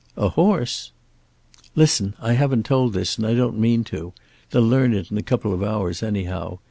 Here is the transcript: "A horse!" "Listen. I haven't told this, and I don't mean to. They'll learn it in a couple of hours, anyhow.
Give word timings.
"A 0.17 0.29
horse!" 0.29 0.91
"Listen. 1.75 2.15
I 2.19 2.33
haven't 2.33 2.65
told 2.65 2.93
this, 2.93 3.19
and 3.19 3.27
I 3.27 3.35
don't 3.35 3.59
mean 3.59 3.83
to. 3.83 4.13
They'll 4.49 4.67
learn 4.67 4.95
it 4.95 5.11
in 5.11 5.17
a 5.19 5.21
couple 5.21 5.53
of 5.53 5.61
hours, 5.61 6.01
anyhow. 6.01 6.57